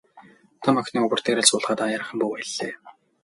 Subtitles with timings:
[0.63, 2.73] Том охиноо өвөр дээрээ суулгаад аяархан бүүвэйллээ.